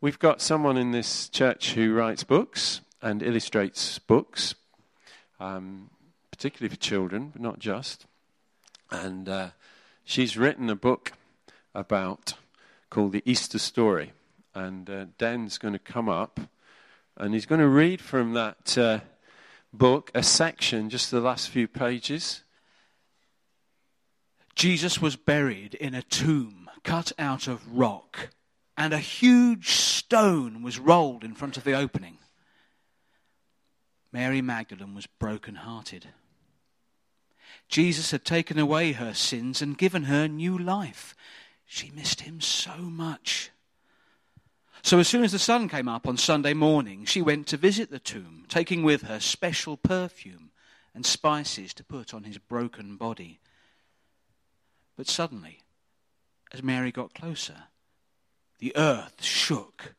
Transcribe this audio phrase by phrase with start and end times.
[0.00, 4.54] We've got someone in this church who writes books and illustrates books,
[5.40, 5.90] um,
[6.30, 8.06] particularly for children, but not just.
[8.92, 9.48] And uh,
[10.04, 11.14] she's written a book
[11.74, 12.34] about
[12.90, 14.12] called the Easter Story.
[14.54, 16.38] And uh, Dan's going to come up
[17.16, 19.00] and he's going to read from that uh,
[19.72, 22.44] book a section, just the last few pages.
[24.54, 28.28] Jesus was buried in a tomb cut out of rock
[28.78, 32.16] and a huge stone was rolled in front of the opening.
[34.12, 36.06] Mary Magdalene was broken-hearted.
[37.68, 41.16] Jesus had taken away her sins and given her new life.
[41.66, 43.50] She missed him so much.
[44.82, 47.90] So, as soon as the sun came up on Sunday morning, she went to visit
[47.90, 50.52] the tomb, taking with her special perfume
[50.94, 53.40] and spices to put on his broken body.
[54.96, 55.62] But suddenly,
[56.52, 57.64] as Mary got closer,
[58.58, 59.94] the earth shook.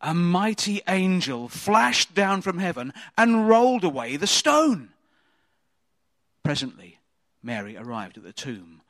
[0.00, 4.90] A mighty angel flashed down from heaven and rolled away the stone.
[6.42, 7.00] Presently,
[7.42, 8.82] Mary arrived at the tomb.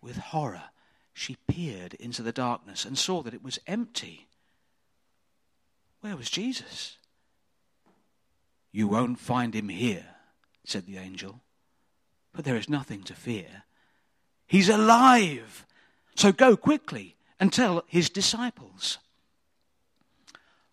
[0.00, 0.64] With horror,
[1.12, 4.28] she peered into the darkness and saw that it was empty.
[6.00, 6.96] Where was Jesus?
[8.70, 10.06] You won't find him here,
[10.64, 11.40] said the angel.
[12.32, 13.64] But there is nothing to fear.
[14.46, 15.66] He's alive.
[16.14, 18.98] So go quickly and tell his disciples.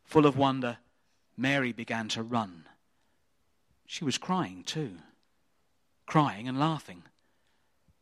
[0.03, 0.77] Full of wonder,
[1.35, 2.65] Mary began to run.
[3.85, 4.97] She was crying too,
[6.05, 7.03] crying and laughing,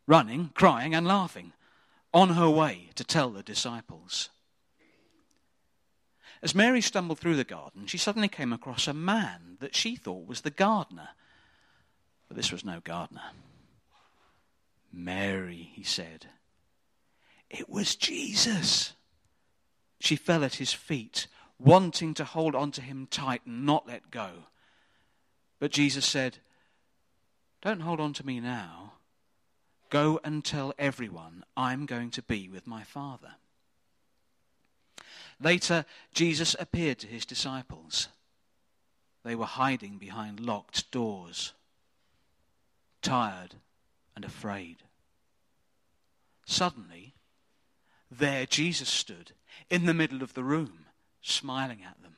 [0.07, 1.53] running, crying and laughing,
[2.13, 4.29] on her way to tell the disciples.
[6.43, 10.25] As Mary stumbled through the garden, she suddenly came across a man that she thought
[10.25, 11.09] was the gardener.
[12.27, 13.21] But this was no gardener.
[14.91, 16.27] Mary, he said.
[17.51, 18.93] It was Jesus.
[19.99, 21.27] She fell at his feet,
[21.59, 24.31] wanting to hold on to him tight and not let go.
[25.59, 26.37] But Jesus said,
[27.61, 28.93] Don't hold on to me now.
[29.89, 33.33] Go and tell everyone I'm going to be with my Father.
[35.41, 38.07] Later, Jesus appeared to his disciples.
[39.23, 41.51] They were hiding behind locked doors,
[43.01, 43.55] tired
[44.15, 44.77] and afraid.
[46.45, 47.13] Suddenly,
[48.11, 49.31] there Jesus stood
[49.69, 50.85] in the middle of the room,
[51.21, 52.15] smiling at them.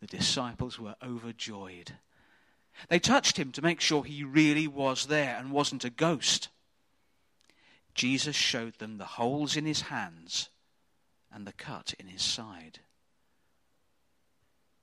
[0.00, 1.92] The disciples were overjoyed.
[2.88, 6.48] They touched him to make sure he really was there and wasn't a ghost.
[7.94, 10.48] Jesus showed them the holes in his hands
[11.32, 12.80] and the cut in his side.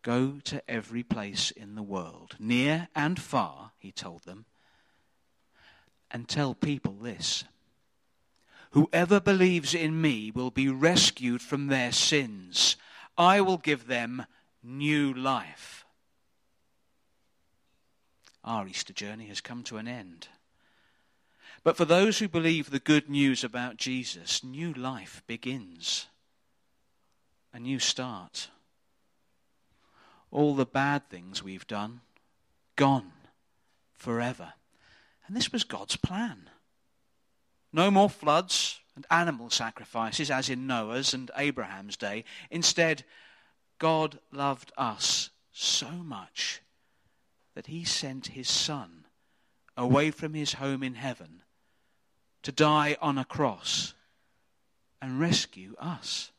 [0.02, 4.46] Go to every place in the world, near and far, he told them,
[6.10, 7.44] and tell people this.
[8.72, 12.76] Whoever believes in me will be rescued from their sins.
[13.18, 14.26] I will give them
[14.62, 15.86] new life.
[18.44, 20.28] Our Easter journey has come to an end.
[21.64, 26.08] But for those who believe the good news about Jesus, new life begins.
[27.54, 28.50] A new start.
[30.32, 32.02] All the bad things we've done,
[32.76, 33.12] gone
[33.96, 34.54] forever.
[35.28, 36.50] And this was God's plan.
[37.72, 42.26] No more floods and animal sacrifices as in Noah's and Abraham's day.
[42.50, 43.04] Instead,
[43.78, 46.62] God loved us so much
[47.56, 49.06] that he sent his son
[49.78, 51.44] away from his home in heaven
[52.44, 53.94] to die on a cross
[55.02, 56.32] and rescue us.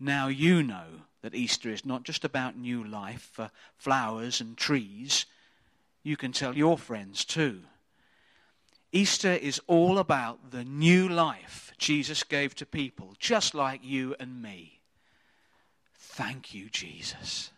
[0.00, 5.26] Now you know that Easter is not just about new life for flowers and trees.
[6.02, 7.62] You can tell your friends too.
[8.90, 14.42] Easter is all about the new life Jesus gave to people, just like you and
[14.42, 14.80] me.
[15.94, 17.50] Thank you, Jesus.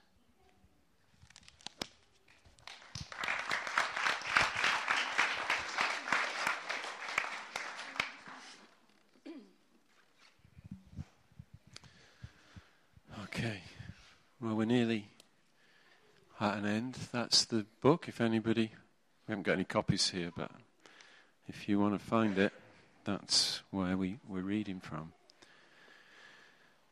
[13.25, 13.63] Okay.
[14.41, 15.07] Well, we're nearly
[16.41, 16.99] at an end.
[17.13, 18.09] That's the book.
[18.09, 18.72] If anybody,
[19.27, 20.51] we haven't got any copies here, but
[21.51, 22.53] if you want to find it,
[23.03, 25.13] that's where we, we're reading from.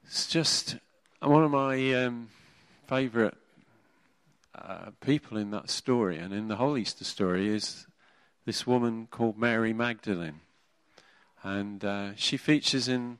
[0.05, 0.77] It's just
[1.21, 2.29] one of my um,
[2.89, 3.35] favourite
[4.57, 7.87] uh, people in that story, and in the whole Easter story, is
[8.47, 10.41] this woman called Mary Magdalene.
[11.45, 13.19] And uh, she features in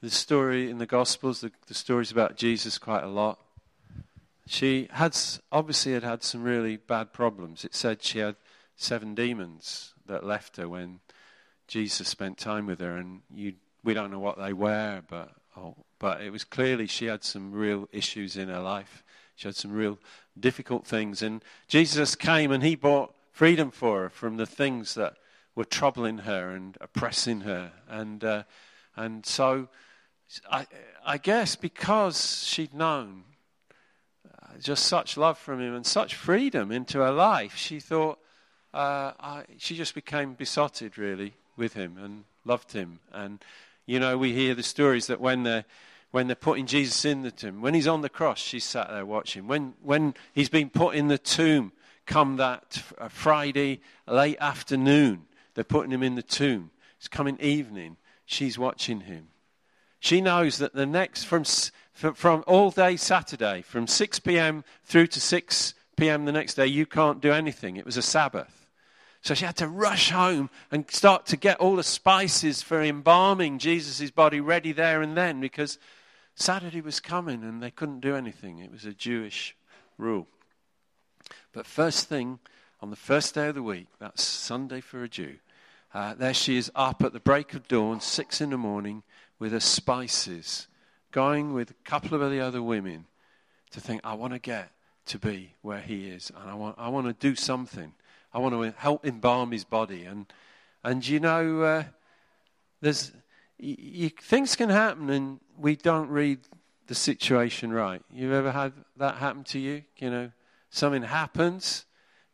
[0.00, 3.38] the story in the Gospels, the, the stories about Jesus, quite a lot.
[4.46, 5.14] She had
[5.52, 7.66] obviously had had some really bad problems.
[7.66, 8.36] It said she had
[8.74, 11.00] seven demons that left her when
[11.66, 15.76] Jesus spent time with her, and you we don't know what they were, but oh,
[15.98, 19.04] but it was clearly she had some real issues in her life.
[19.36, 19.98] She had some real
[20.38, 25.14] difficult things, and Jesus came and he brought freedom for her from the things that
[25.54, 28.42] were troubling her and oppressing her, and uh,
[28.96, 29.68] and so
[30.50, 30.66] I,
[31.04, 33.24] I guess because she'd known
[34.26, 38.18] uh, just such love from him and such freedom into her life, she thought
[38.78, 43.00] uh, I, she just became besotted really with him and loved him.
[43.12, 43.40] And
[43.86, 45.64] you know, we hear the stories that when they're
[46.10, 49.04] when they're putting Jesus in the tomb, when he's on the cross, she's sat there
[49.04, 49.48] watching.
[49.48, 51.72] When when he's been put in the tomb,
[52.06, 56.70] come that uh, Friday late afternoon, they're putting him in the tomb.
[56.98, 57.96] It's coming evening.
[58.26, 59.28] She's watching him.
[59.98, 61.44] She knows that the next, from,
[61.92, 64.62] from all day Saturday, from 6 p.m.
[64.84, 66.24] through to 6 p.m.
[66.24, 67.76] the next day, you can't do anything.
[67.76, 68.67] It was a Sabbath.
[69.28, 73.58] So she had to rush home and start to get all the spices for embalming
[73.58, 75.78] Jesus' body ready there and then because
[76.34, 78.58] Saturday was coming and they couldn't do anything.
[78.58, 79.54] It was a Jewish
[79.98, 80.28] rule.
[81.52, 82.38] But first thing,
[82.80, 85.34] on the first day of the week, that's Sunday for a Jew,
[85.92, 89.02] uh, there she is up at the break of dawn, six in the morning,
[89.38, 90.68] with her spices,
[91.10, 93.04] going with a couple of the other women
[93.72, 94.70] to think, I want to get
[95.04, 97.92] to be where he is, and I want, I want to do something.
[98.32, 100.04] I want to help embalm his body.
[100.04, 100.26] And,
[100.84, 101.84] and you know, uh,
[102.80, 103.12] there's,
[103.58, 106.40] you, things can happen and we don't read
[106.86, 108.02] the situation right.
[108.12, 109.82] You've ever had that happen to you?
[109.98, 110.30] You know,
[110.70, 111.84] something happens,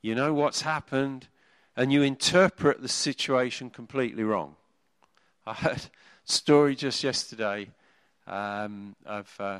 [0.00, 1.28] you know what's happened,
[1.76, 4.56] and you interpret the situation completely wrong.
[5.46, 5.82] I heard
[6.24, 7.70] story just yesterday
[8.26, 9.58] um, of uh,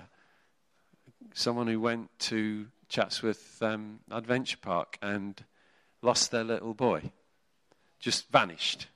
[1.34, 5.42] someone who went to Chatsworth um, Adventure Park and
[6.04, 7.10] lost their little boy,
[7.98, 8.86] just vanished,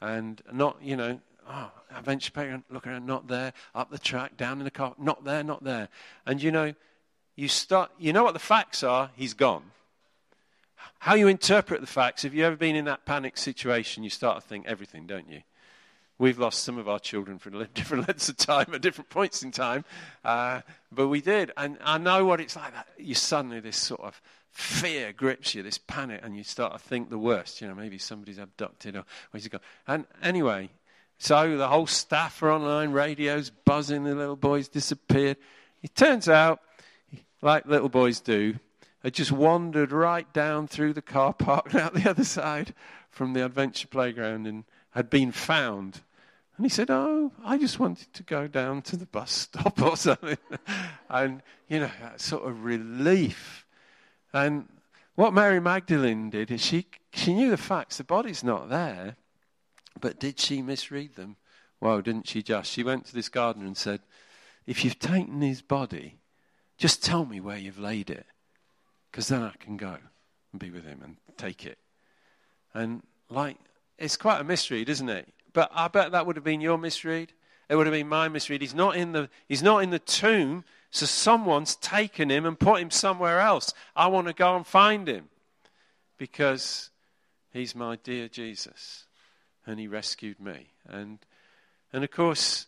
[0.00, 1.20] and not you know.
[1.48, 1.70] Oh,
[2.34, 3.52] park, look around, not there.
[3.72, 5.88] Up the track, down in the car, not there, not there.
[6.26, 6.74] And you know,
[7.36, 7.92] you start.
[7.98, 9.10] You know what the facts are.
[9.14, 9.70] He's gone.
[10.98, 12.24] How you interpret the facts.
[12.24, 15.42] If you've ever been in that panic situation, you start to think everything, don't you?
[16.18, 19.52] We've lost some of our children for different lengths of time at different points in
[19.52, 19.84] time,
[20.24, 21.52] uh, but we did.
[21.56, 22.72] And I know what it's like.
[22.74, 24.20] That you suddenly this sort of
[24.56, 27.60] fear grips you, this panic, and you start to think the worst.
[27.60, 29.60] You know, maybe somebody's abducted or where's he gone?
[29.86, 30.70] And anyway,
[31.18, 34.04] so the whole staff are online, radios buzzing.
[34.04, 35.36] The little boy's disappeared.
[35.82, 36.60] It turns out,
[37.42, 38.58] like little boys do,
[39.02, 42.74] they just wandered right down through the car park and out the other side
[43.10, 46.00] from the adventure playground and had been found
[46.56, 49.96] and he said, Oh, I just wanted to go down to the bus stop or
[49.96, 50.38] something.
[51.10, 53.65] and, you know, that sort of relief.
[54.36, 54.68] And
[55.14, 57.96] what Mary Magdalene did is she, she knew the facts.
[57.96, 59.16] The body's not there.
[59.98, 61.36] But did she misread them?
[61.80, 62.70] Well, didn't she just?
[62.70, 64.00] She went to this gardener and said,
[64.66, 66.18] If you've taken his body,
[66.76, 68.26] just tell me where you've laid it.
[69.10, 69.96] Because then I can go
[70.52, 71.78] and be with him and take it.
[72.74, 73.56] And, like,
[73.96, 75.32] it's quite a misread, isn't it?
[75.54, 77.32] But I bet that would have been your misread.
[77.70, 78.60] It would have been my misread.
[78.60, 82.80] He's not in the, he's not in the tomb, so someone's taken him and put
[82.80, 83.74] him somewhere else.
[83.94, 85.28] I want to go and find him
[86.16, 86.90] because
[87.52, 89.04] he's my dear Jesus
[89.66, 90.68] and he rescued me.
[90.88, 91.18] And,
[91.92, 92.66] and of course,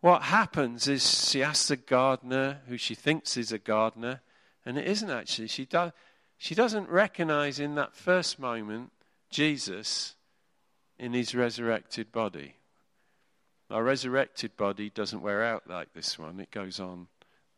[0.00, 4.20] what happens is she asks a gardener, who she thinks is a gardener,
[4.66, 5.48] and it isn't actually.
[5.48, 5.92] She, do,
[6.36, 8.90] she doesn't recognize in that first moment
[9.30, 10.16] Jesus
[10.98, 12.56] in his resurrected body.
[13.70, 17.06] Our resurrected body doesn't wear out like this one, it goes on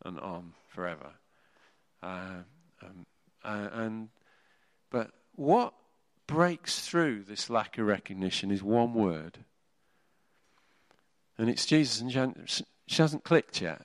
[0.05, 1.11] and on forever.
[2.01, 2.43] Uh,
[2.81, 3.05] um,
[3.43, 4.09] uh, and,
[4.89, 5.73] but what
[6.27, 9.39] breaks through this lack of recognition is one word.
[11.37, 12.11] And it's Jesus, and
[12.45, 13.81] she, she hasn't clicked yet.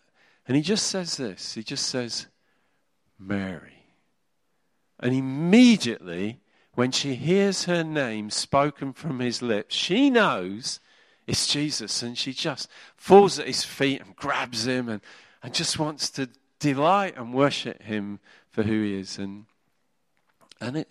[0.47, 2.27] And he just says this he just says,
[3.19, 3.85] Mary.
[5.01, 6.41] And immediately
[6.75, 10.81] when she hears her name spoken from his lips, she knows
[11.27, 12.03] it's Jesus.
[12.03, 15.01] And she just falls at his feet and grabs him and,
[15.49, 16.29] and just wants to
[16.59, 19.17] delight and worship him for who he is.
[19.17, 19.47] And,
[20.61, 20.89] and it,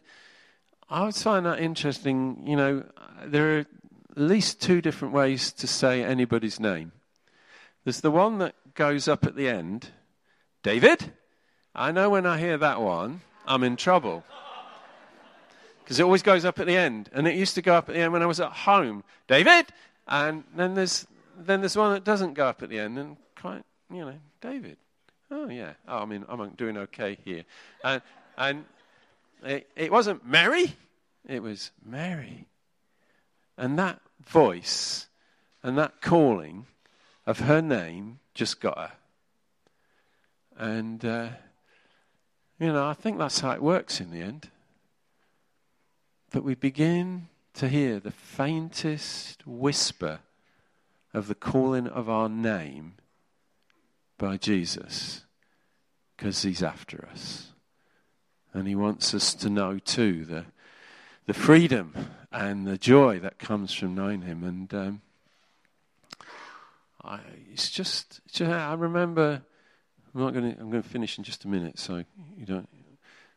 [0.89, 2.41] I would find that interesting.
[2.43, 2.83] You know,
[3.23, 3.67] there are at
[4.15, 6.91] least two different ways to say anybody's name.
[7.83, 9.91] There's the one that goes up at the end
[10.63, 11.13] David.
[11.75, 14.23] I know when I hear that one, I'm in trouble
[15.83, 17.11] because it always goes up at the end.
[17.13, 19.03] And it used to go up at the end when I was at home.
[19.27, 19.67] David!
[20.07, 21.05] And then there's,
[21.37, 22.97] then there's one that doesn't go up at the end.
[22.97, 24.77] And quite, you know, David.
[25.29, 25.73] Oh, yeah.
[25.87, 27.43] Oh, I mean, I'm doing okay here.
[27.83, 28.01] And,
[28.37, 28.65] and
[29.43, 30.73] it, it wasn't Mary,
[31.27, 32.47] it was Mary.
[33.57, 35.07] And that voice
[35.63, 36.65] And that calling
[37.25, 38.91] of her name just got her.
[40.57, 41.29] And, uh,
[42.57, 44.49] you know, I think that's how it works in the end.
[46.31, 50.19] That we begin to hear the faintest whisper
[51.13, 52.93] of the calling of our name
[54.17, 55.25] by Jesus
[56.15, 57.51] because he's after us.
[58.53, 60.45] And he wants us to know too the,
[61.27, 61.93] the freedom
[62.31, 64.43] and the joy that comes from knowing him.
[64.43, 65.01] And um,
[67.03, 67.19] I,
[67.53, 69.43] it's just, I remember,
[70.13, 72.03] I'm not going to, I'm going to finish in just a minute, so
[72.35, 72.69] you don't.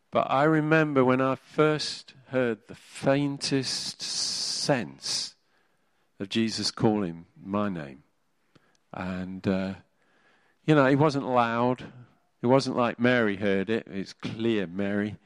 [0.09, 5.35] But I remember when I first heard the faintest sense
[6.19, 8.03] of Jesus calling my name.
[8.93, 9.73] And, uh,
[10.71, 11.83] you know, it wasn't loud.
[12.41, 13.85] It wasn't like Mary heard it.
[13.91, 15.17] It's clear, Mary.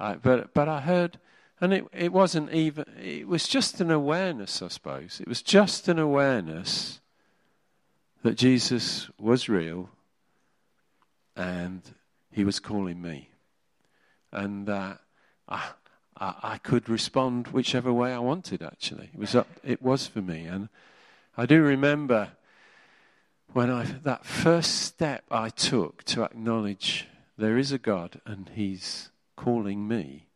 [0.00, 1.20] Uh, but, but I heard,
[1.60, 5.20] and it, it wasn't even, it was just an awareness, I suppose.
[5.20, 7.00] It was just an awareness
[8.24, 9.90] that Jesus was real
[11.36, 11.82] and
[12.32, 13.28] he was calling me.
[14.32, 14.94] And uh,
[15.48, 15.68] I,
[16.18, 19.10] I, I, could respond whichever way I wanted, actually.
[19.14, 20.46] It was, up, it was for me.
[20.46, 20.68] And
[21.36, 22.32] I do remember
[23.52, 29.10] when I, that first step I took to acknowledge there is a God and he's
[29.36, 30.28] calling me.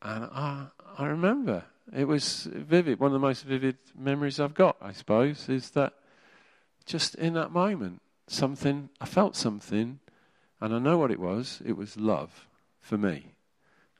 [0.00, 0.66] And I,
[0.96, 3.00] I remember it was vivid.
[3.00, 5.94] One of the most vivid memories I've got, I suppose, is that
[6.86, 9.98] just in that moment, something, I felt something,
[10.60, 11.60] and I know what it was.
[11.64, 12.46] It was love
[12.80, 13.34] for me.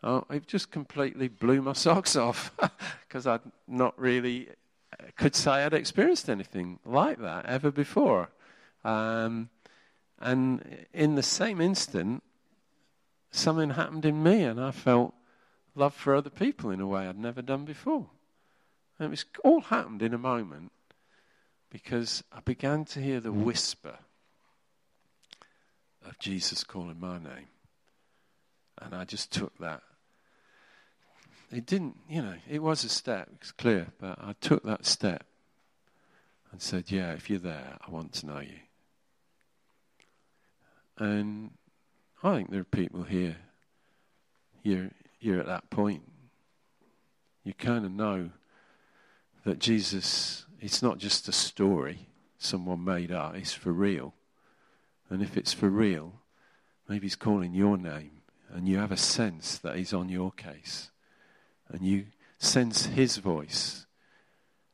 [0.02, 2.52] Oh, it just completely blew my socks off
[3.08, 4.48] because I'd not really
[5.16, 8.30] could say I'd experienced anything like that ever before.
[8.84, 9.50] Um,
[10.20, 12.22] and in the same instant,
[13.30, 15.14] something happened in me, and I felt
[15.74, 18.06] love for other people in a way I'd never done before.
[18.98, 20.72] And it was all happened in a moment
[21.70, 23.98] because I began to hear the whisper
[26.04, 27.48] of Jesus calling my name.
[28.80, 29.82] And I just took that.
[31.50, 35.24] It didn't, you know, it was a step, it's clear, but I took that step
[36.52, 38.58] and said, Yeah, if you're there, I want to know you.
[40.98, 41.52] And
[42.22, 43.36] I think there are people here,
[44.62, 44.90] you're,
[45.20, 46.02] you're at that point.
[47.44, 48.30] You kind of know
[49.44, 54.12] that Jesus, it's not just a story someone made up, it's for real.
[55.08, 56.20] And if it's for real,
[56.88, 58.10] maybe he's calling your name
[58.52, 60.90] and you have a sense that he's on your case
[61.68, 62.06] and you
[62.38, 63.86] sense his voice.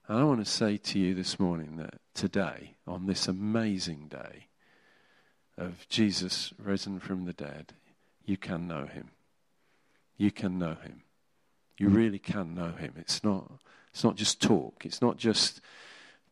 [0.06, 4.48] And I want to say to you this morning that today, on this amazing day
[5.56, 7.72] of Jesus risen from the dead,
[8.24, 9.10] you can know him.
[10.16, 11.02] You can know him.
[11.78, 12.94] You really can know him.
[12.96, 13.50] It's not,
[13.92, 14.84] it's not just talk.
[14.84, 15.60] It's not just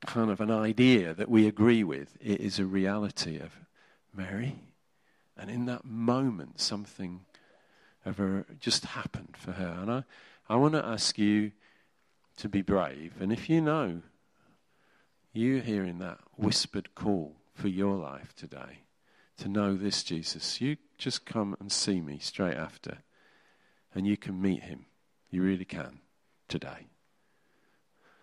[0.07, 2.17] kind of an idea that we agree with.
[2.21, 3.57] It is a reality of
[4.15, 4.59] Mary.
[5.37, 7.25] And in that moment, something
[8.05, 9.79] of her just happened for her.
[9.81, 10.05] And I,
[10.49, 11.53] I want to ask you
[12.37, 13.15] to be brave.
[13.21, 14.03] And if you know
[15.33, 18.85] you're hearing that whispered call for your life today,
[19.39, 22.99] to know this Jesus, you just come and see me straight after.
[23.95, 24.87] And you can meet him.
[25.31, 26.01] You really can
[26.49, 26.92] today.